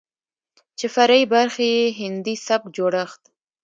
[0.77, 3.21] چې فرعي برخې يې هندي سبک جوړښت،